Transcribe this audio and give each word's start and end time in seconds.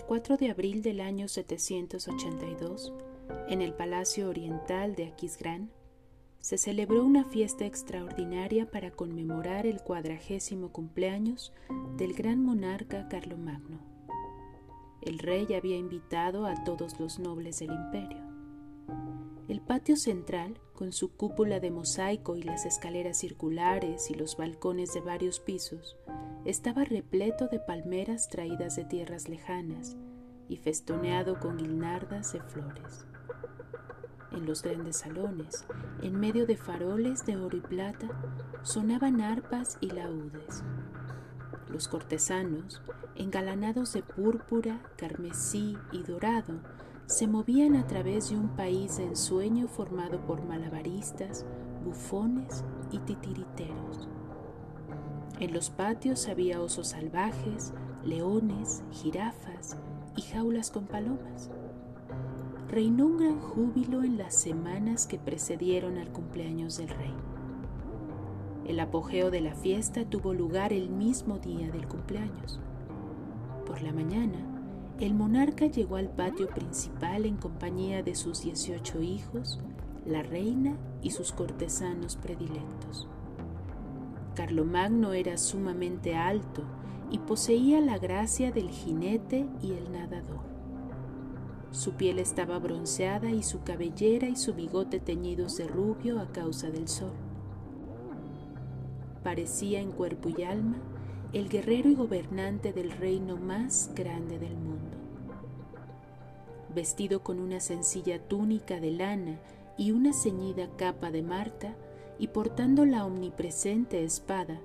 el 0.00 0.06
4 0.06 0.38
de 0.38 0.50
abril 0.50 0.80
del 0.80 0.98
año 1.02 1.28
782, 1.28 2.94
en 3.48 3.60
el 3.60 3.74
Palacio 3.74 4.30
Oriental 4.30 4.94
de 4.94 5.04
Aquisgrán, 5.04 5.70
se 6.38 6.56
celebró 6.56 7.04
una 7.04 7.24
fiesta 7.24 7.66
extraordinaria 7.66 8.70
para 8.70 8.92
conmemorar 8.92 9.66
el 9.66 9.82
cuadragésimo 9.82 10.72
cumpleaños 10.72 11.52
del 11.98 12.14
gran 12.14 12.42
monarca 12.42 13.08
Carlomagno. 13.08 13.78
El 15.02 15.18
rey 15.18 15.52
había 15.52 15.76
invitado 15.76 16.46
a 16.46 16.64
todos 16.64 16.98
los 16.98 17.18
nobles 17.18 17.58
del 17.58 17.72
imperio. 17.72 18.22
El 19.48 19.60
patio 19.60 19.96
central, 19.96 20.58
con 20.80 20.92
su 20.92 21.14
cúpula 21.14 21.60
de 21.60 21.70
mosaico 21.70 22.36
y 22.36 22.42
las 22.42 22.64
escaleras 22.64 23.18
circulares 23.18 24.10
y 24.10 24.14
los 24.14 24.38
balcones 24.38 24.94
de 24.94 25.02
varios 25.02 25.38
pisos, 25.38 25.98
estaba 26.46 26.84
repleto 26.84 27.48
de 27.48 27.60
palmeras 27.60 28.30
traídas 28.30 28.76
de 28.76 28.86
tierras 28.86 29.28
lejanas 29.28 29.98
y 30.48 30.56
festoneado 30.56 31.38
con 31.38 31.58
guirnaldas 31.58 32.32
de 32.32 32.40
flores 32.40 33.04
en 34.32 34.46
los 34.46 34.62
grandes 34.62 34.96
salones, 34.96 35.66
en 36.00 36.18
medio 36.18 36.46
de 36.46 36.56
faroles 36.56 37.26
de 37.26 37.36
oro 37.36 37.58
y 37.58 37.60
plata, 37.60 38.08
sonaban 38.62 39.20
arpas 39.20 39.76
y 39.82 39.90
laúdes. 39.90 40.64
Los 41.68 41.88
cortesanos, 41.88 42.80
engalanados 43.16 43.92
de 43.92 44.02
púrpura, 44.02 44.80
carmesí 44.96 45.76
y 45.92 46.04
dorado, 46.04 46.54
se 47.10 47.26
movían 47.26 47.74
a 47.74 47.88
través 47.88 48.30
de 48.30 48.36
un 48.36 48.50
país 48.50 48.98
de 48.98 49.04
ensueño 49.04 49.66
formado 49.66 50.20
por 50.20 50.44
malabaristas, 50.44 51.44
bufones 51.84 52.64
y 52.92 52.98
titiriteros. 53.00 54.08
En 55.40 55.52
los 55.52 55.70
patios 55.70 56.28
había 56.28 56.60
osos 56.60 56.90
salvajes, 56.90 57.74
leones, 58.04 58.84
jirafas 58.92 59.76
y 60.14 60.22
jaulas 60.22 60.70
con 60.70 60.86
palomas 60.86 61.50
reinó 62.68 63.06
un 63.06 63.18
gran 63.18 63.40
júbilo 63.40 64.04
en 64.04 64.16
las 64.16 64.36
semanas 64.36 65.08
que 65.08 65.18
precedieron 65.18 65.98
al 65.98 66.12
cumpleaños 66.12 66.78
del 66.78 66.90
rey. 66.90 67.12
El 68.64 68.78
apogeo 68.78 69.32
de 69.32 69.40
la 69.40 69.56
fiesta 69.56 70.04
tuvo 70.04 70.34
lugar 70.34 70.72
el 70.72 70.88
mismo 70.88 71.40
día 71.40 71.68
del 71.72 71.88
cumpleaños. 71.88 72.60
Por 73.66 73.82
la 73.82 73.92
mañana, 73.92 74.49
el 75.00 75.14
monarca 75.14 75.64
llegó 75.64 75.96
al 75.96 76.10
patio 76.10 76.48
principal 76.48 77.24
en 77.24 77.38
compañía 77.38 78.02
de 78.02 78.14
sus 78.14 78.42
18 78.42 79.00
hijos, 79.00 79.58
la 80.04 80.22
reina 80.22 80.76
y 81.00 81.12
sus 81.12 81.32
cortesanos 81.32 82.16
predilectos. 82.16 83.08
Carlomagno 84.34 85.14
era 85.14 85.38
sumamente 85.38 86.16
alto 86.16 86.64
y 87.10 87.18
poseía 87.18 87.80
la 87.80 87.96
gracia 87.96 88.52
del 88.52 88.68
jinete 88.68 89.46
y 89.62 89.72
el 89.72 89.90
nadador. 89.90 90.40
Su 91.70 91.92
piel 91.92 92.18
estaba 92.18 92.58
bronceada 92.58 93.30
y 93.30 93.42
su 93.42 93.62
cabellera 93.62 94.28
y 94.28 94.36
su 94.36 94.52
bigote 94.52 95.00
teñidos 95.00 95.56
de 95.56 95.66
rubio 95.66 96.20
a 96.20 96.30
causa 96.30 96.68
del 96.68 96.88
sol. 96.88 97.12
Parecía 99.22 99.80
en 99.80 99.92
cuerpo 99.92 100.28
y 100.28 100.42
alma 100.42 100.76
el 101.32 101.48
guerrero 101.48 101.88
y 101.88 101.94
gobernante 101.94 102.72
del 102.72 102.90
reino 102.90 103.36
más 103.36 103.92
grande 103.94 104.38
del 104.38 104.56
mundo. 104.56 104.89
Vestido 106.74 107.22
con 107.22 107.40
una 107.40 107.60
sencilla 107.60 108.20
túnica 108.20 108.80
de 108.80 108.92
lana 108.92 109.40
y 109.76 109.90
una 109.90 110.12
ceñida 110.12 110.68
capa 110.76 111.10
de 111.10 111.22
Marta, 111.22 111.74
y 112.18 112.28
portando 112.28 112.84
la 112.84 113.06
omnipresente 113.06 114.04
espada, 114.04 114.60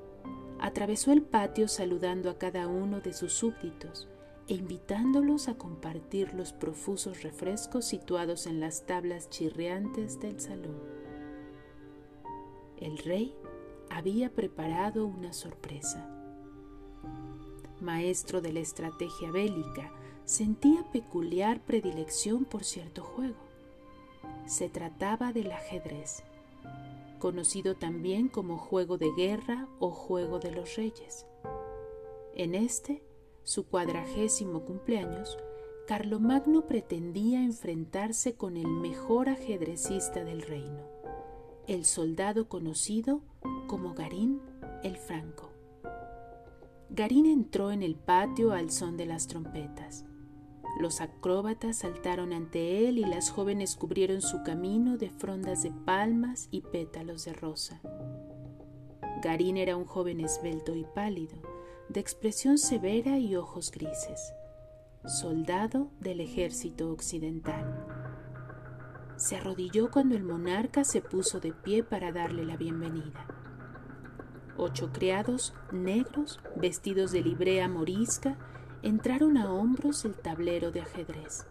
atravesó 0.59 1.14
el 1.14 1.22
patio 1.22 1.67
saludando 1.67 2.30
a 2.30 2.38
cada 2.38 2.67
uno 2.67 3.00
de 3.00 3.14
sus 3.14 3.34
súbditos, 3.34 4.09
e 4.47 4.53
invitándolos 4.53 5.47
a 5.47 5.56
compartir 5.56 6.34
los 6.34 6.53
profusos 6.53 7.24
refrescos 7.24 7.85
situados 7.85 8.46
en 8.46 8.59
las 8.59 8.85
tablas 8.85 9.30
chirriantes 9.30 10.19
del 10.19 10.40
salón. 10.40 10.78
El 12.78 12.97
rey 13.00 13.34
había 13.90 14.30
preparado 14.30 15.07
una 15.07 15.34
sorpresa. 15.34 16.07
Maestro 17.81 18.41
de 18.41 18.53
la 18.53 18.59
estrategia 18.59 19.31
bélica, 19.31 19.91
sentía 20.25 20.84
peculiar 20.91 21.62
predilección 21.62 22.46
por 22.46 22.63
cierto 22.63 23.03
juego. 23.03 23.36
Se 24.46 24.69
trataba 24.69 25.34
del 25.34 25.52
ajedrez, 25.52 26.24
conocido 27.19 27.75
también 27.75 28.28
como 28.28 28.58
juego 28.58 28.97
de 28.97 29.12
guerra 29.16 29.68
o 29.80 29.91
juego 29.91 30.40
de 30.40 30.52
los 30.52 30.75
reyes. 30.75 31.25
En 32.36 32.53
este, 32.56 33.03
su 33.44 33.66
cuadragésimo 33.66 34.62
cumpleaños, 34.62 35.38
Carlomagno 35.88 36.66
pretendía 36.66 37.44
enfrentarse 37.44 38.34
con 38.34 38.57
el 38.57 38.68
mejor 38.68 39.30
ajedrecista 39.30 40.24
del 40.24 40.42
reino, 40.42 40.81
el 41.68 41.86
soldado 41.86 42.50
conocido 42.50 43.22
como 43.68 43.94
Garín 43.94 44.42
el 44.84 44.97
Franco. 44.97 45.52
Garín 46.90 47.25
entró 47.25 47.72
en 47.72 47.84
el 47.84 47.96
patio 47.96 48.52
al 48.52 48.72
son 48.72 48.97
de 48.97 49.06
las 49.06 49.28
trompetas. 49.28 50.06
Los 50.78 51.00
acróbatas 51.00 51.78
saltaron 51.78 52.34
ante 52.34 52.88
él 52.88 52.97
y 52.97 53.06
las 53.06 53.30
jóvenes 53.30 53.78
cubrieron 53.78 54.22
su 54.22 54.44
camino 54.44 54.97
de 54.97 55.09
frondas 55.09 55.63
de 55.63 55.72
palmas 55.72 56.50
y 56.52 56.62
pétalos 56.62 57.24
de 57.24 57.34
rosa. 57.34 57.81
Garín 59.22 59.56
era 59.56 59.78
un 59.78 59.86
joven 59.86 60.19
esbelto 60.19 60.75
y 60.75 60.84
pálido, 60.84 61.38
de 61.88 62.02
expresión 62.02 62.58
severa 62.58 63.18
y 63.19 63.38
ojos 63.38 63.72
grises, 63.72 64.34
soldado 65.06 65.91
del 66.02 66.19
ejército 66.19 66.92
occidental. 66.92 67.86
Se 69.16 69.38
arrodilló 69.38 69.90
cuando 69.92 70.16
el 70.16 70.24
monarca 70.24 70.84
se 70.84 71.02
puso 71.02 71.40
de 71.40 71.53
pie 71.53 71.84
para 71.84 72.12
darle 72.12 72.44
la 72.46 72.57
bienvenida. 72.57 73.25
Ocho 74.57 74.92
criados 74.92 75.53
negros, 75.72 76.42
vestidos 76.57 77.13
de 77.13 77.22
librea 77.22 77.69
morisca, 77.69 78.38
entraron 78.85 79.35
a 79.38 79.51
hombros 79.51 80.06
el 80.06 80.13
tablero 80.13 80.72
de 80.72 80.81
ajedrez. 80.81 81.47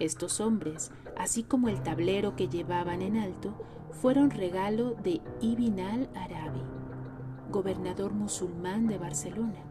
Estos 0.00 0.40
hombres, 0.40 0.90
así 1.16 1.44
como 1.44 1.68
el 1.68 1.80
tablero 1.84 2.34
que 2.34 2.48
llevaban 2.48 3.00
en 3.00 3.16
alto, 3.16 3.54
fueron 3.92 4.30
regalo 4.30 4.96
de 5.04 5.20
Ibn 5.40 5.78
al-Arabi, 5.78 6.62
gobernador 7.52 8.12
musulmán 8.12 8.88
de 8.88 8.98
Barcelona, 8.98 9.62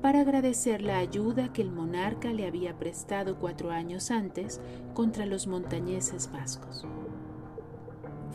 para 0.00 0.20
agradecer 0.20 0.80
la 0.80 0.96
ayuda 0.96 1.52
que 1.52 1.60
el 1.60 1.70
monarca 1.70 2.32
le 2.32 2.46
había 2.46 2.78
prestado 2.78 3.38
cuatro 3.38 3.70
años 3.70 4.10
antes 4.10 4.62
contra 4.94 5.26
los 5.26 5.46
montañeses 5.46 6.32
vascos. 6.32 6.86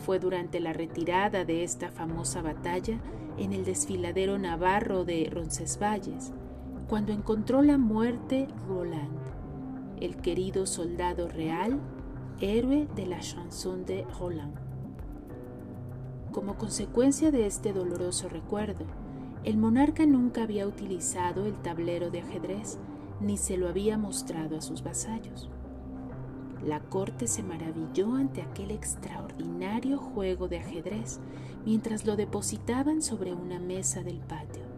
Fue 0.06 0.20
durante 0.20 0.60
la 0.60 0.72
retirada 0.72 1.44
de 1.44 1.64
esta 1.64 1.90
famosa 1.90 2.42
batalla 2.42 3.00
en 3.38 3.52
el 3.52 3.64
desfiladero 3.64 4.38
navarro 4.38 5.04
de 5.04 5.28
Roncesvalles 5.32 6.32
cuando 6.90 7.12
encontró 7.12 7.62
la 7.62 7.78
muerte 7.78 8.48
Roland, 8.66 9.16
el 10.00 10.16
querido 10.16 10.66
soldado 10.66 11.28
real, 11.28 11.78
héroe 12.40 12.88
de 12.96 13.06
la 13.06 13.20
chanson 13.20 13.86
de 13.86 14.04
Roland. 14.18 14.56
Como 16.32 16.58
consecuencia 16.58 17.30
de 17.30 17.46
este 17.46 17.72
doloroso 17.72 18.28
recuerdo, 18.28 18.86
el 19.44 19.56
monarca 19.56 20.04
nunca 20.04 20.42
había 20.42 20.66
utilizado 20.66 21.46
el 21.46 21.54
tablero 21.62 22.10
de 22.10 22.22
ajedrez 22.22 22.80
ni 23.20 23.36
se 23.36 23.56
lo 23.56 23.68
había 23.68 23.96
mostrado 23.96 24.56
a 24.58 24.60
sus 24.60 24.82
vasallos. 24.82 25.48
La 26.66 26.80
corte 26.80 27.28
se 27.28 27.44
maravilló 27.44 28.16
ante 28.16 28.42
aquel 28.42 28.72
extraordinario 28.72 29.96
juego 29.96 30.48
de 30.48 30.58
ajedrez 30.58 31.20
mientras 31.64 32.04
lo 32.04 32.16
depositaban 32.16 33.00
sobre 33.00 33.32
una 33.32 33.60
mesa 33.60 34.02
del 34.02 34.18
patio. 34.18 34.69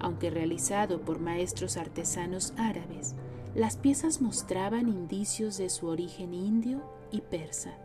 Aunque 0.00 0.30
realizado 0.30 1.00
por 1.00 1.18
maestros 1.18 1.76
artesanos 1.76 2.52
árabes, 2.56 3.14
las 3.54 3.76
piezas 3.76 4.20
mostraban 4.20 4.88
indicios 4.88 5.58
de 5.58 5.70
su 5.70 5.86
origen 5.86 6.34
indio 6.34 6.82
y 7.10 7.22
persa 7.22 7.76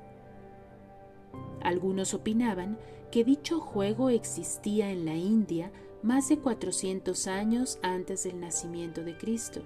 algunos 1.63 2.13
opinaban 2.13 2.77
que 3.09 3.23
dicho 3.23 3.59
juego 3.59 4.09
existía 4.09 4.91
en 4.91 5.05
la 5.05 5.15
India 5.15 5.71
más 6.03 6.27
de 6.29 6.37
400 6.37 7.27
años 7.27 7.79
antes 7.81 8.23
del 8.25 8.39
nacimiento 8.39 9.03
de 9.03 9.17
Cristo 9.17 9.61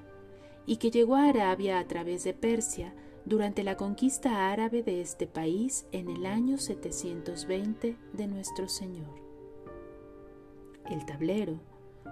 y 0.65 0.77
que 0.77 0.91
llegó 0.91 1.15
a 1.15 1.27
Arabia 1.29 1.79
a 1.79 1.87
través 1.87 2.23
de 2.23 2.33
Persia 2.33 2.93
durante 3.25 3.63
la 3.63 3.75
conquista 3.75 4.51
árabe 4.51 4.83
de 4.83 5.01
este 5.01 5.27
país 5.27 5.87
en 5.91 6.09
el 6.09 6.25
año 6.25 6.57
720 6.57 7.97
de 8.13 8.27
nuestro 8.27 8.69
Señor. 8.69 9.09
El 10.89 11.05
tablero, 11.05 11.59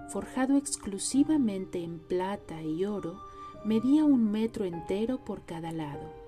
forjado 0.10 0.58
exclusivamente 0.58 1.84
en 1.84 2.00
plata 2.00 2.62
y 2.62 2.86
oro, 2.86 3.20
medía 3.64 4.04
un 4.04 4.32
metro 4.32 4.66
entero 4.66 5.24
por 5.24 5.44
cada 5.44 5.72
lado 5.72 6.26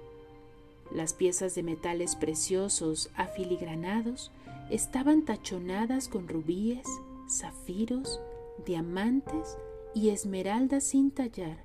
las 0.92 1.14
piezas 1.14 1.54
de 1.56 1.64
metales 1.64 2.16
preciosos 2.16 3.10
afiligranados 3.16 4.32
estaban 4.70 5.26
tachonadas 5.26 6.08
con 6.08 6.28
rubíes, 6.28 6.88
zafiros, 7.30 8.20
diamantes 8.66 9.58
y 9.94 10.10
esmeraldas 10.10 10.86
sin 10.86 11.12
tallar 11.12 11.64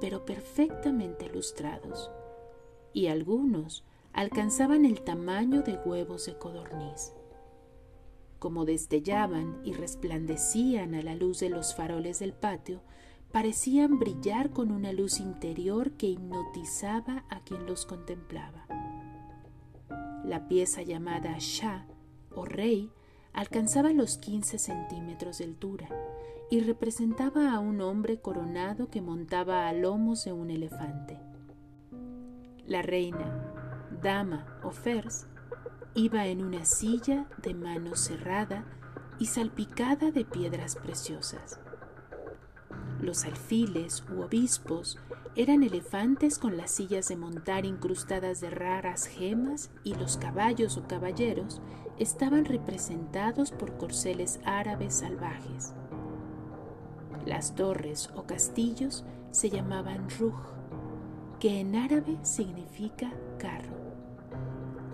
pero 0.00 0.24
perfectamente 0.24 1.28
lustrados, 1.28 2.10
y 2.92 3.06
algunos 3.06 3.84
alcanzaban 4.12 4.84
el 4.84 5.00
tamaño 5.02 5.62
de 5.62 5.78
huevos 5.84 6.26
de 6.26 6.36
codorniz. 6.36 7.12
Como 8.42 8.64
destellaban 8.64 9.60
y 9.62 9.72
resplandecían 9.72 10.96
a 10.96 11.02
la 11.02 11.14
luz 11.14 11.38
de 11.38 11.48
los 11.48 11.76
faroles 11.76 12.18
del 12.18 12.32
patio, 12.32 12.82
parecían 13.30 14.00
brillar 14.00 14.50
con 14.50 14.72
una 14.72 14.92
luz 14.92 15.20
interior 15.20 15.92
que 15.92 16.08
hipnotizaba 16.08 17.24
a 17.28 17.38
quien 17.44 17.66
los 17.66 17.86
contemplaba. 17.86 18.66
La 20.24 20.48
pieza 20.48 20.82
llamada 20.82 21.36
Shah 21.38 21.86
o 22.34 22.44
Rey 22.44 22.90
alcanzaba 23.32 23.92
los 23.92 24.18
15 24.18 24.58
centímetros 24.58 25.38
de 25.38 25.44
altura 25.44 25.88
y 26.50 26.62
representaba 26.62 27.52
a 27.52 27.60
un 27.60 27.80
hombre 27.80 28.18
coronado 28.18 28.90
que 28.90 29.02
montaba 29.02 29.68
a 29.68 29.72
lomos 29.72 30.24
de 30.24 30.32
un 30.32 30.50
elefante. 30.50 31.16
La 32.66 32.82
reina, 32.82 33.88
dama 34.02 34.58
o 34.64 34.72
fers, 34.72 35.28
iba 35.94 36.26
en 36.26 36.42
una 36.42 36.64
silla 36.64 37.26
de 37.42 37.54
mano 37.54 37.96
cerrada 37.96 38.64
y 39.18 39.26
salpicada 39.26 40.10
de 40.10 40.24
piedras 40.24 40.76
preciosas. 40.76 41.60
Los 43.00 43.24
alfiles 43.24 44.04
u 44.10 44.22
obispos 44.22 44.98
eran 45.34 45.62
elefantes 45.62 46.38
con 46.38 46.56
las 46.56 46.70
sillas 46.70 47.08
de 47.08 47.16
montar 47.16 47.64
incrustadas 47.64 48.40
de 48.40 48.50
raras 48.50 49.06
gemas 49.06 49.70
y 49.82 49.94
los 49.94 50.16
caballos 50.16 50.76
o 50.76 50.86
caballeros 50.86 51.60
estaban 51.98 52.44
representados 52.44 53.50
por 53.50 53.76
corceles 53.76 54.40
árabes 54.44 54.94
salvajes. 54.94 55.74
Las 57.26 57.54
torres 57.54 58.10
o 58.14 58.24
castillos 58.24 59.04
se 59.30 59.50
llamaban 59.50 60.08
ruj, 60.18 60.34
que 61.38 61.60
en 61.60 61.76
árabe 61.76 62.18
significa 62.22 63.12
carro. 63.38 63.91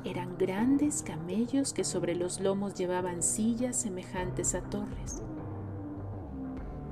Eran 0.04 0.38
grandes 0.38 1.02
camellos 1.02 1.72
que 1.72 1.84
sobre 1.84 2.14
los 2.14 2.40
lomos 2.40 2.74
llevaban 2.74 3.22
sillas 3.22 3.76
semejantes 3.76 4.54
a 4.54 4.62
torres. 4.62 5.22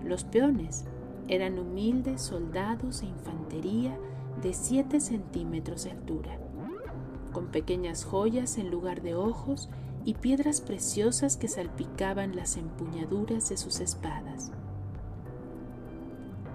Los 0.05 0.25
peones 0.25 0.85
eran 1.29 1.59
humildes 1.59 2.23
soldados 2.23 3.03
e 3.03 3.07
infantería 3.07 3.97
de 4.43 4.53
7 4.53 5.01
centímetros 5.01 5.85
de 5.85 5.93
altura, 5.93 6.39
con 7.33 7.47
pequeñas 7.47 8.05
joyas 8.05 8.59
en 8.59 8.71
lugar 8.71 9.03
de 9.03 9.15
ojos 9.15 9.69
y 10.05 10.15
piedras 10.15 10.61
preciosas 10.61 11.37
que 11.37 11.49
salpicaban 11.49 12.37
las 12.37 12.57
empuñaduras 12.57 13.49
de 13.49 13.57
sus 13.57 13.81
espadas. 13.81 14.53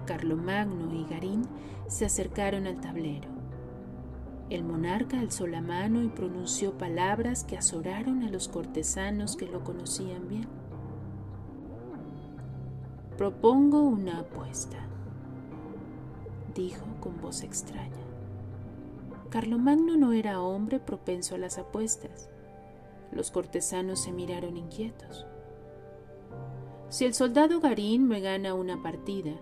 Carlomagno 0.06 0.94
y 0.94 1.04
Garín 1.04 1.42
se 1.86 2.06
acercaron 2.06 2.66
al 2.66 2.80
tablero. 2.80 3.41
El 4.52 4.64
monarca 4.64 5.18
alzó 5.18 5.46
la 5.46 5.62
mano 5.62 6.02
y 6.02 6.08
pronunció 6.08 6.76
palabras 6.76 7.42
que 7.42 7.56
azoraron 7.56 8.22
a 8.22 8.28
los 8.28 8.48
cortesanos 8.48 9.34
que 9.34 9.46
lo 9.46 9.64
conocían 9.64 10.28
bien. 10.28 10.46
Propongo 13.16 13.80
una 13.80 14.18
apuesta, 14.18 14.76
dijo 16.54 16.84
con 17.00 17.18
voz 17.22 17.44
extraña. 17.44 18.04
Carlomagno 19.30 19.96
no 19.96 20.12
era 20.12 20.42
hombre 20.42 20.78
propenso 20.78 21.34
a 21.34 21.38
las 21.38 21.56
apuestas. 21.56 22.28
Los 23.10 23.30
cortesanos 23.30 24.02
se 24.02 24.12
miraron 24.12 24.58
inquietos. 24.58 25.24
Si 26.90 27.06
el 27.06 27.14
soldado 27.14 27.58
Garín 27.60 28.06
me 28.06 28.20
gana 28.20 28.52
una 28.52 28.82
partida, 28.82 29.32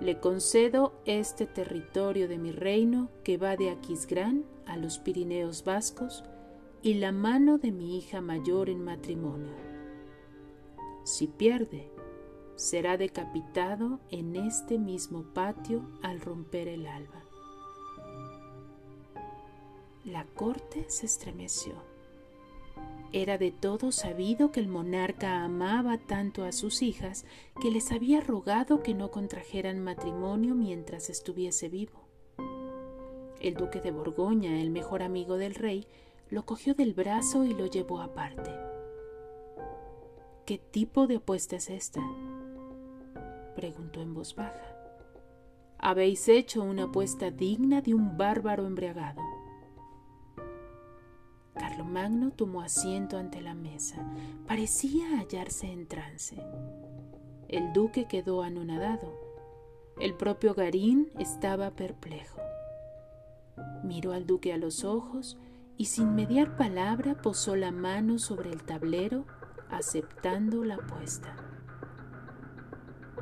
le 0.00 0.20
concedo 0.20 0.92
este 1.06 1.46
territorio 1.46 2.28
de 2.28 2.38
mi 2.38 2.52
reino 2.52 3.10
que 3.24 3.36
va 3.36 3.56
de 3.56 3.70
Aquisgrán 3.70 4.44
a 4.66 4.76
los 4.76 4.98
Pirineos 4.98 5.64
vascos 5.64 6.24
y 6.82 6.94
la 6.94 7.10
mano 7.10 7.58
de 7.58 7.72
mi 7.72 7.98
hija 7.98 8.20
mayor 8.20 8.70
en 8.70 8.84
matrimonio. 8.84 9.54
Si 11.04 11.26
pierde, 11.26 11.90
será 12.54 12.96
decapitado 12.96 13.98
en 14.10 14.36
este 14.36 14.78
mismo 14.78 15.22
patio 15.34 15.82
al 16.02 16.20
romper 16.20 16.68
el 16.68 16.86
alba. 16.86 17.22
La 20.04 20.24
corte 20.24 20.84
se 20.88 21.06
estremeció. 21.06 21.74
Era 23.12 23.38
de 23.38 23.50
todo 23.50 23.90
sabido 23.90 24.52
que 24.52 24.60
el 24.60 24.68
monarca 24.68 25.42
amaba 25.42 25.96
tanto 25.96 26.44
a 26.44 26.52
sus 26.52 26.82
hijas 26.82 27.24
que 27.60 27.70
les 27.70 27.90
había 27.90 28.20
rogado 28.20 28.82
que 28.82 28.94
no 28.94 29.10
contrajeran 29.10 29.82
matrimonio 29.82 30.54
mientras 30.54 31.08
estuviese 31.08 31.68
vivo. 31.68 32.06
El 33.40 33.54
duque 33.54 33.80
de 33.80 33.92
Borgoña, 33.92 34.60
el 34.60 34.70
mejor 34.70 35.02
amigo 35.02 35.38
del 35.38 35.54
rey, 35.54 35.86
lo 36.28 36.44
cogió 36.44 36.74
del 36.74 36.92
brazo 36.92 37.44
y 37.44 37.54
lo 37.54 37.66
llevó 37.66 38.00
aparte. 38.00 38.50
¿Qué 40.44 40.58
tipo 40.58 41.06
de 41.06 41.16
apuesta 41.16 41.56
es 41.56 41.70
esta? 41.70 42.02
preguntó 43.54 44.00
en 44.02 44.14
voz 44.14 44.34
baja. 44.34 44.76
Habéis 45.78 46.28
hecho 46.28 46.62
una 46.62 46.84
apuesta 46.84 47.30
digna 47.30 47.80
de 47.80 47.94
un 47.94 48.16
bárbaro 48.18 48.66
embriagado. 48.66 49.22
Carlomagno 51.78 52.32
tomó 52.32 52.62
asiento 52.62 53.18
ante 53.18 53.40
la 53.40 53.54
mesa. 53.54 54.04
Parecía 54.48 55.16
hallarse 55.16 55.70
en 55.70 55.86
trance. 55.86 56.36
El 57.46 57.72
duque 57.72 58.08
quedó 58.08 58.42
anonadado. 58.42 59.14
El 60.00 60.14
propio 60.14 60.54
Garín 60.54 61.12
estaba 61.20 61.70
perplejo. 61.70 62.40
Miró 63.84 64.12
al 64.12 64.26
duque 64.26 64.52
a 64.52 64.56
los 64.56 64.82
ojos 64.82 65.38
y 65.76 65.84
sin 65.84 66.16
mediar 66.16 66.56
palabra 66.56 67.22
posó 67.22 67.54
la 67.54 67.70
mano 67.70 68.18
sobre 68.18 68.50
el 68.50 68.64
tablero, 68.64 69.24
aceptando 69.70 70.64
la 70.64 70.74
apuesta. 70.74 71.36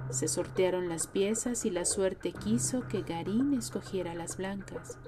Se 0.09 0.29
sortearon 0.29 0.89
las 0.89 1.09
piezas 1.09 1.67
y 1.67 1.71
la 1.71 1.85
suerte 1.85 2.33
quiso 2.33 2.89
que 2.89 3.03
Garín 3.03 3.53
escogiera 3.53 4.15
las 4.15 4.39
blancas 4.39 4.99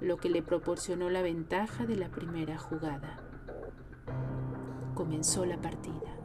lo 0.00 0.16
que 0.16 0.30
le 0.30 0.42
proporcionó 0.42 1.10
la 1.10 1.22
ventaja 1.22 1.86
de 1.86 1.96
la 1.96 2.08
primera 2.08 2.58
jugada. 2.58 3.20
Comenzó 4.94 5.44
la 5.44 5.60
partida. 5.60 6.16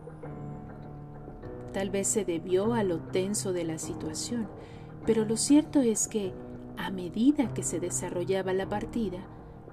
Tal 1.74 1.90
vez 1.90 2.08
se 2.08 2.24
debió 2.24 2.74
a 2.74 2.84
lo 2.84 3.00
tenso 3.00 3.52
de 3.52 3.64
la 3.64 3.80
situación, 3.80 4.48
pero 5.06 5.26
lo 5.26 5.38
cierto 5.38 5.82
es 5.82 6.08
que, 6.08 6.34
a 6.78 6.92
medida 6.92 7.54
que 7.54 7.64
se 7.64 7.80
desarrollaba 7.80 8.54
la 8.54 8.70
partida, 8.70 9.20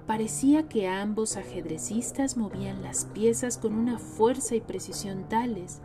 parecía 0.07 0.67
que 0.67 0.87
ambos 0.87 1.37
ajedrecistas 1.37 2.37
movían 2.37 2.81
las 2.81 3.05
piezas 3.05 3.57
con 3.57 3.73
una 3.73 3.99
fuerza 3.99 4.55
y 4.55 4.61
precisión 4.61 5.29
tales 5.29 5.79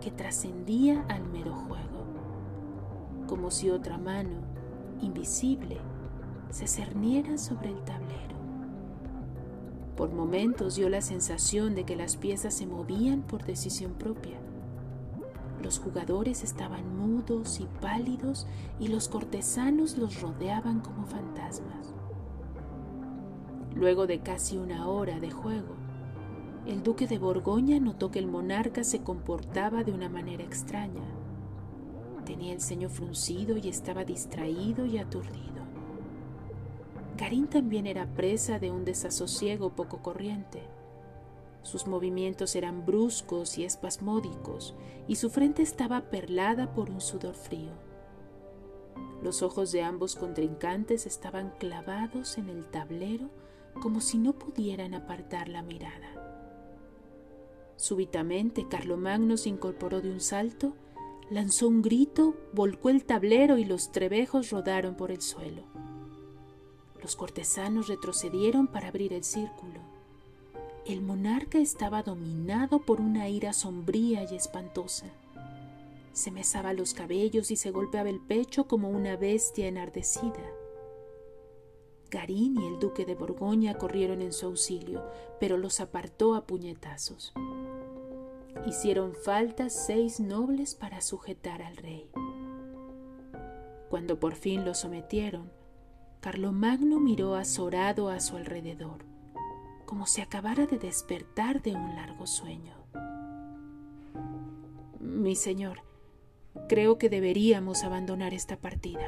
que 0.00 0.10
trascendía 0.10 1.04
al 1.08 1.24
mero 1.28 1.52
juego, 1.52 2.06
como 3.26 3.50
si 3.50 3.70
otra 3.70 3.98
mano, 3.98 4.40
invisible, 5.00 5.78
se 6.50 6.66
cerniera 6.66 7.38
sobre 7.38 7.70
el 7.70 7.82
tablero. 7.84 8.36
Por 9.96 10.12
momentos 10.12 10.76
dio 10.76 10.88
la 10.88 11.00
sensación 11.00 11.74
de 11.74 11.84
que 11.84 11.96
las 11.96 12.16
piezas 12.16 12.54
se 12.54 12.66
movían 12.66 13.22
por 13.22 13.44
decisión 13.44 13.92
propia. 13.92 14.38
Los 15.62 15.78
jugadores 15.78 16.44
estaban 16.44 16.96
mudos 16.96 17.60
y 17.60 17.66
pálidos 17.80 18.46
y 18.78 18.88
los 18.88 19.08
cortesanos 19.08 19.96
los 19.96 20.20
rodeaban 20.20 20.80
como 20.80 21.06
fantasmas. 21.06 21.94
Luego 23.74 24.06
de 24.06 24.20
casi 24.20 24.58
una 24.58 24.86
hora 24.88 25.18
de 25.18 25.30
juego, 25.30 25.74
el 26.66 26.82
duque 26.82 27.06
de 27.06 27.18
Borgoña 27.18 27.78
notó 27.78 28.10
que 28.10 28.18
el 28.18 28.26
monarca 28.26 28.84
se 28.84 29.02
comportaba 29.02 29.84
de 29.84 29.92
una 29.92 30.08
manera 30.08 30.42
extraña. 30.42 31.04
Tenía 32.24 32.52
el 32.52 32.60
ceño 32.60 32.88
fruncido 32.88 33.56
y 33.56 33.68
estaba 33.68 34.04
distraído 34.04 34.84
y 34.84 34.98
aturdido. 34.98 35.65
Karin 37.16 37.48
también 37.48 37.86
era 37.86 38.06
presa 38.06 38.58
de 38.58 38.70
un 38.70 38.84
desasosiego 38.84 39.70
poco 39.70 40.02
corriente. 40.02 40.62
Sus 41.62 41.86
movimientos 41.86 42.54
eran 42.54 42.86
bruscos 42.86 43.58
y 43.58 43.64
espasmódicos, 43.64 44.74
y 45.08 45.16
su 45.16 45.30
frente 45.30 45.62
estaba 45.62 46.10
perlada 46.10 46.72
por 46.74 46.90
un 46.90 47.00
sudor 47.00 47.34
frío. 47.34 47.72
Los 49.22 49.42
ojos 49.42 49.72
de 49.72 49.82
ambos 49.82 50.14
contrincantes 50.14 51.06
estaban 51.06 51.52
clavados 51.58 52.38
en 52.38 52.48
el 52.48 52.66
tablero 52.66 53.30
como 53.80 54.00
si 54.00 54.18
no 54.18 54.32
pudieran 54.32 54.94
apartar 54.94 55.48
la 55.48 55.62
mirada. 55.62 56.16
Súbitamente 57.76 58.66
Carlomagno 58.68 59.36
se 59.36 59.48
incorporó 59.48 60.00
de 60.00 60.10
un 60.10 60.20
salto, 60.20 60.74
lanzó 61.30 61.68
un 61.68 61.82
grito, 61.82 62.34
volcó 62.52 62.88
el 62.88 63.04
tablero 63.04 63.58
y 63.58 63.64
los 63.64 63.92
trebejos 63.92 64.50
rodaron 64.50 64.96
por 64.96 65.10
el 65.10 65.20
suelo. 65.20 65.62
Los 67.02 67.16
cortesanos 67.16 67.88
retrocedieron 67.88 68.66
para 68.66 68.88
abrir 68.88 69.12
el 69.12 69.24
círculo. 69.24 69.80
El 70.86 71.02
monarca 71.02 71.58
estaba 71.58 72.02
dominado 72.02 72.80
por 72.80 73.00
una 73.00 73.28
ira 73.28 73.52
sombría 73.52 74.22
y 74.30 74.36
espantosa. 74.36 75.06
Se 76.12 76.30
mesaba 76.30 76.72
los 76.72 76.94
cabellos 76.94 77.50
y 77.50 77.56
se 77.56 77.70
golpeaba 77.70 78.08
el 78.08 78.20
pecho 78.20 78.66
como 78.66 78.88
una 78.88 79.16
bestia 79.16 79.66
enardecida. 79.66 80.50
Garín 82.10 82.60
y 82.60 82.66
el 82.66 82.78
duque 82.78 83.04
de 83.04 83.16
Borgoña 83.16 83.74
corrieron 83.74 84.22
en 84.22 84.32
su 84.32 84.46
auxilio, 84.46 85.02
pero 85.40 85.56
los 85.56 85.80
apartó 85.80 86.34
a 86.36 86.46
puñetazos. 86.46 87.32
Hicieron 88.64 89.14
falta 89.14 89.68
seis 89.68 90.20
nobles 90.20 90.74
para 90.74 91.00
sujetar 91.00 91.62
al 91.62 91.76
rey. 91.76 92.08
Cuando 93.90 94.18
por 94.18 94.34
fin 94.34 94.64
lo 94.64 94.74
sometieron, 94.74 95.50
Carlomagno 96.26 96.98
miró 96.98 97.36
azorado 97.36 98.08
a 98.08 98.18
su 98.18 98.36
alrededor, 98.36 99.04
como 99.84 100.06
si 100.06 100.22
acabara 100.22 100.66
de 100.66 100.76
despertar 100.76 101.62
de 101.62 101.76
un 101.76 101.94
largo 101.94 102.26
sueño. 102.26 102.74
Mi 104.98 105.36
señor, 105.36 105.82
creo 106.68 106.98
que 106.98 107.08
deberíamos 107.08 107.84
abandonar 107.84 108.34
esta 108.34 108.56
partida 108.56 109.06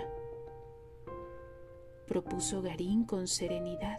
propuso 2.06 2.62
Garín 2.62 3.02
con 3.02 3.26
serenidad. 3.26 3.98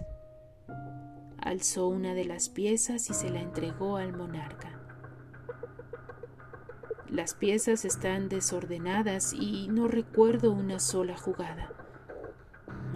Alzó 1.41 1.89
una 1.89 2.13
de 2.13 2.23
las 2.23 2.47
piezas 2.47 3.09
y 3.09 3.13
se 3.13 3.29
la 3.29 3.41
entregó 3.41 3.97
al 3.97 4.15
monarca. 4.15 4.79
Las 7.09 7.33
piezas 7.33 7.83
están 7.83 8.29
desordenadas 8.29 9.33
y 9.33 9.67
no 9.67 9.89
recuerdo 9.89 10.53
una 10.53 10.79
sola 10.79 11.17
jugada. 11.17 11.78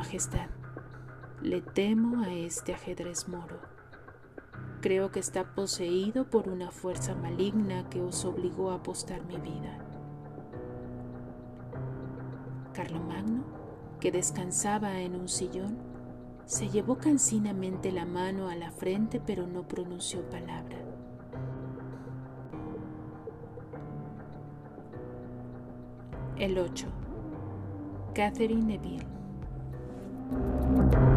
Majestad, 0.04 0.50
le 1.42 1.62
temo 1.62 2.26
a 2.26 2.34
este 2.34 2.74
ajedrez 2.74 3.30
moro. 3.30 3.58
Creo 4.82 5.12
que 5.12 5.22
está 5.22 5.56
poseído 5.56 6.30
por 6.30 6.50
una 6.50 6.72
fuerza 6.72 7.16
maligna 7.16 7.90
que 7.90 8.02
os 8.02 8.26
obligó 8.26 8.72
a 8.72 8.76
apostar 8.76 9.24
mi 9.24 9.38
vida. 9.38 9.78
Carlomagno 12.74 13.46
que 14.02 14.12
descansaba 14.12 15.00
en 15.00 15.16
un 15.16 15.30
sillón, 15.30 15.78
se 16.44 16.68
llevó 16.68 16.98
cansinamente 16.98 17.94
la 17.94 18.04
mano 18.04 18.50
a 18.50 18.56
la 18.56 18.72
frente 18.72 19.22
pero 19.26 19.48
no 19.48 19.66
pronunció 19.66 20.30
palabra. 20.30 20.80
El 26.38 26.58
8. 26.58 26.88
Catherine 28.14 28.66
Neville. 28.66 29.23
Thank 30.34 30.94
you. 30.94 31.13